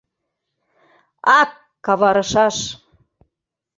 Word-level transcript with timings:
—Ак, 1.39 1.51
каварышаш!.. 1.85 2.57